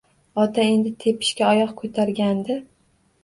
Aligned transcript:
Ota 0.43 0.63
endi 0.69 0.93
tepishga 1.03 1.45
oyoq 1.49 1.75
ko‘targandi 1.83 2.57